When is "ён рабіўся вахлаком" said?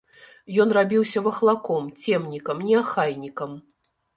0.63-1.91